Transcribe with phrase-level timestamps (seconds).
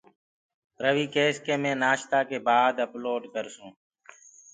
[0.83, 3.75] رويٚ ڪيس مي نآشتآ ڪي بآد اپلوڊ ڪرسونٚ